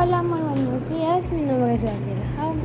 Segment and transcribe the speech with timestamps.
[0.00, 1.32] Hola, muy buenos días.
[1.32, 2.22] Mi nombre es Gabriela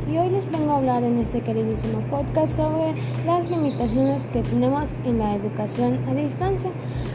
[0.08, 2.94] y hoy les vengo a hablar en este queridísimo podcast sobre
[3.26, 6.70] las limitaciones que tenemos en la educación a distancia.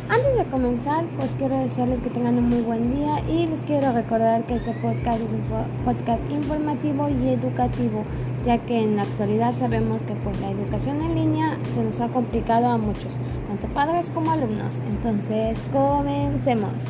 [0.10, 3.94] Antes de comenzar, pues quiero desearles que tengan un muy buen día y les quiero
[3.94, 5.42] recordar que este podcast es un
[5.86, 8.04] podcast informativo y educativo,
[8.44, 12.10] ya que en la actualidad sabemos que pues la educación en línea se nos ha
[12.10, 13.16] complicado a muchos,
[13.48, 14.82] tanto padres como alumnos.
[14.90, 16.90] Entonces, comencemos.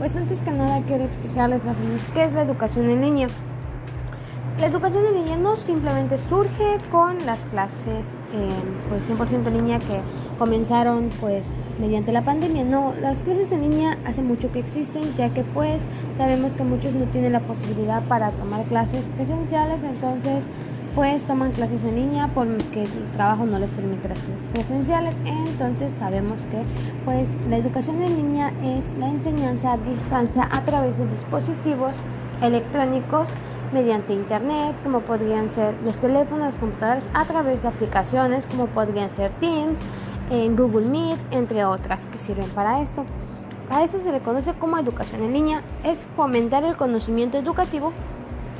[0.00, 3.26] Pues antes que nada quiero explicarles más o menos qué es la educación en línea.
[4.58, 8.06] La educación en línea no simplemente surge con las clases
[8.88, 10.00] pues 100% en línea que
[10.38, 12.64] comenzaron pues mediante la pandemia.
[12.64, 15.86] No, las clases en línea hace mucho que existen ya que pues
[16.16, 20.48] sabemos que muchos no tienen la posibilidad para tomar clases presenciales, entonces
[20.94, 25.14] pues toman clases en línea porque su trabajo no les permite las clases presenciales.
[25.24, 26.62] Entonces sabemos que
[27.04, 31.96] pues la educación en línea es la enseñanza a distancia a través de dispositivos
[32.42, 33.28] electrónicos
[33.72, 39.10] mediante internet, como podrían ser los teléfonos, los computadores, a través de aplicaciones como podrían
[39.10, 39.80] ser Teams,
[40.30, 43.04] en Google Meet, entre otras que sirven para esto.
[43.70, 47.92] A esto se le conoce como educación en línea, es fomentar el conocimiento educativo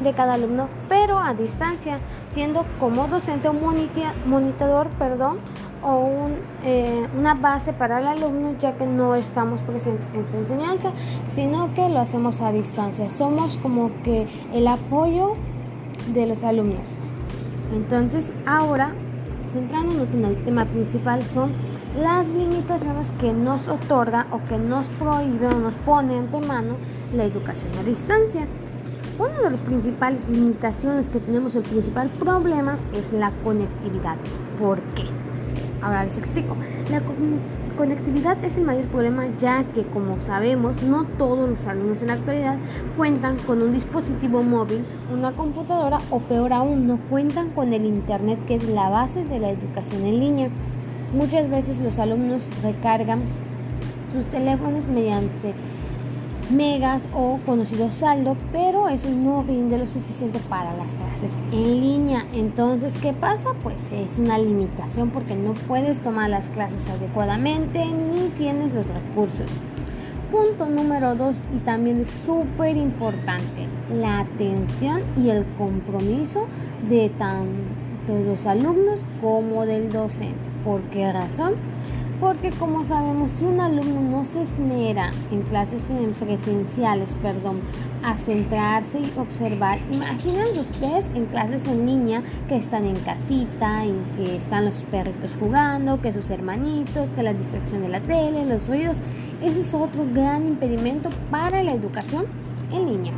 [0.00, 1.98] de cada alumno, pero a distancia,
[2.30, 5.38] siendo como docente o monitador, perdón,
[5.82, 6.28] o
[6.64, 10.92] eh, una base para el alumno, ya que no estamos presentes en su enseñanza,
[11.30, 13.08] sino que lo hacemos a distancia.
[13.10, 15.34] Somos como que el apoyo
[16.12, 16.88] de los alumnos.
[17.74, 18.92] Entonces, ahora,
[19.48, 21.52] centrándonos en el tema principal, son
[22.00, 26.74] las limitaciones que nos otorga o que nos prohíbe o nos pone antemano
[27.14, 28.46] la educación a distancia.
[29.20, 34.16] Una de las principales limitaciones que tenemos, el principal problema es la conectividad.
[34.58, 35.02] ¿Por qué?
[35.82, 36.56] Ahora les explico.
[36.90, 37.02] La
[37.76, 42.14] conectividad es el mayor problema ya que, como sabemos, no todos los alumnos en la
[42.14, 42.56] actualidad
[42.96, 48.38] cuentan con un dispositivo móvil, una computadora o peor aún, no cuentan con el Internet
[48.46, 50.48] que es la base de la educación en línea.
[51.14, 53.20] Muchas veces los alumnos recargan
[54.14, 55.52] sus teléfonos mediante
[56.50, 62.26] megas o conocido saldo, pero eso no rinde lo suficiente para las clases en línea.
[62.32, 63.50] Entonces, ¿qué pasa?
[63.62, 69.50] Pues es una limitación porque no puedes tomar las clases adecuadamente ni tienes los recursos.
[70.30, 76.46] Punto número dos y también es súper importante, la atención y el compromiso
[76.88, 80.48] de tanto los alumnos como del docente.
[80.64, 81.54] ¿Por qué razón?
[82.20, 87.60] Porque como sabemos, si un alumno no se esmera en clases en presenciales, perdón,
[88.04, 93.94] a centrarse y observar, imagínense ustedes en clases en línea que están en casita y
[94.16, 98.68] que están los perritos jugando, que sus hermanitos, que la distracción de la tele, los
[98.68, 99.00] ruidos.
[99.42, 102.26] Ese es otro gran impedimento para la educación
[102.70, 103.14] en línea.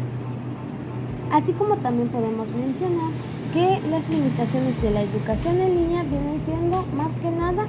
[1.33, 3.11] Así como también podemos mencionar
[3.53, 7.67] que las limitaciones de la educación en línea vienen siendo más que nada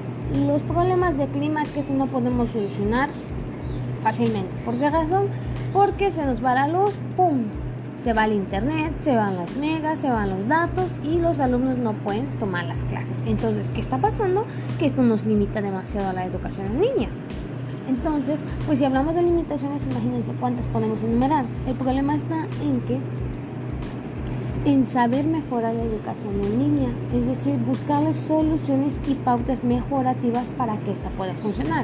[0.47, 3.09] los problemas de clima que eso no podemos solucionar
[4.01, 4.55] fácilmente.
[4.63, 5.27] ¿Por qué razón?
[5.73, 7.43] Porque se nos va la luz, ¡pum!
[7.95, 11.77] Se va el internet, se van las megas, se van los datos y los alumnos
[11.77, 13.23] no pueden tomar las clases.
[13.27, 14.45] Entonces, ¿qué está pasando?
[14.79, 17.09] Que esto nos limita demasiado a la educación en línea.
[17.87, 21.45] Entonces, pues si hablamos de limitaciones, imagínense cuántas podemos enumerar.
[21.67, 22.99] El problema está en que
[24.65, 30.77] en saber mejorar la educación en línea, es decir, buscarles soluciones y pautas mejorativas para
[30.77, 31.83] que esta pueda funcionar.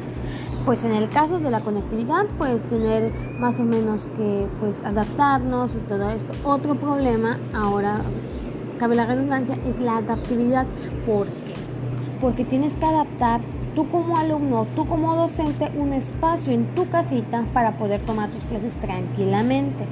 [0.66, 5.76] Pues en el caso de la conectividad, pues tener más o menos que pues adaptarnos
[5.76, 6.34] y todo esto.
[6.46, 8.02] Otro problema, ahora
[8.78, 10.66] cabe la redundancia, es la adaptabilidad.
[11.06, 11.54] ¿Por qué?
[12.22, 13.42] Porque tienes que adaptar
[13.76, 18.44] tú como alumno, tú como docente, un espacio en tu casita para poder tomar tus
[18.46, 19.86] clases tranquilamente.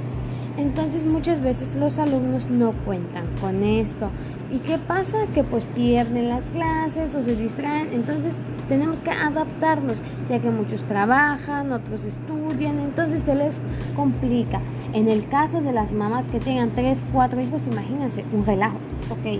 [0.57, 4.09] Entonces muchas veces los alumnos no cuentan con esto.
[4.51, 5.27] ¿Y qué pasa?
[5.33, 7.89] Que pues pierden las clases o se distraen.
[7.93, 8.37] Entonces
[8.67, 13.61] tenemos que adaptarnos, ya que muchos trabajan, otros estudian, entonces se les
[13.95, 14.59] complica.
[14.93, 18.77] En el caso de las mamás que tengan 3, 4 hijos, imagínense, un relajo,
[19.11, 19.39] ok,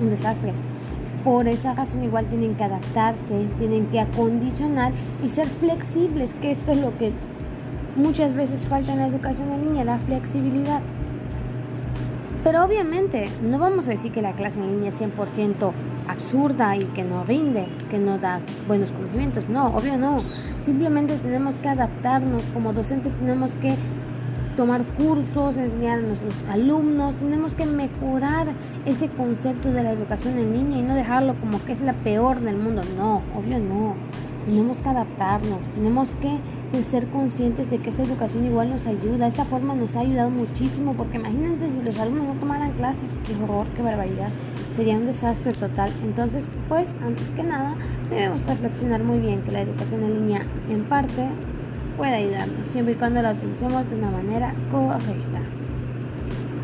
[0.00, 0.52] un desastre.
[1.24, 4.92] Por esa razón igual tienen que adaptarse, tienen que acondicionar
[5.24, 7.10] y ser flexibles, que esto es lo que
[7.96, 10.80] muchas veces falta en la educación en línea, la flexibilidad.
[12.44, 15.72] Pero obviamente no vamos a decir que la clase en línea es 100%
[16.06, 19.48] absurda y que no rinde, que no da buenos conocimientos.
[19.48, 20.22] No, obvio no.
[20.60, 22.44] Simplemente tenemos que adaptarnos.
[22.54, 23.74] Como docentes tenemos que
[24.56, 27.16] tomar cursos, enseñar a nuestros alumnos.
[27.16, 28.46] Tenemos que mejorar
[28.84, 32.40] ese concepto de la educación en línea y no dejarlo como que es la peor
[32.42, 32.82] del mundo.
[32.96, 33.96] No, obvio no
[34.46, 36.38] tenemos que adaptarnos, tenemos que
[36.82, 40.94] ser conscientes de que esta educación igual nos ayuda, esta forma nos ha ayudado muchísimo,
[40.94, 44.30] porque imagínense si los alumnos no tomaran clases, qué horror, qué barbaridad,
[44.74, 45.90] sería un desastre total.
[46.02, 47.74] Entonces, pues, antes que nada,
[48.08, 51.26] debemos reflexionar muy bien que la educación en línea, en parte,
[51.96, 55.40] puede ayudarnos, siempre y cuando la utilicemos de una manera correcta.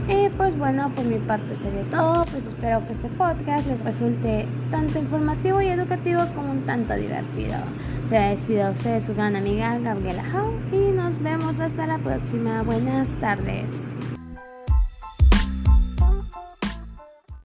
[0.09, 2.25] Y pues bueno, por mi parte sería todo.
[2.31, 7.55] Pues espero que este podcast les resulte tanto informativo y educativo como un tanto divertido.
[8.09, 12.63] Se despide a ustedes su gran amiga Gabriela Hau y nos vemos hasta la próxima.
[12.63, 13.97] Buenas tardes.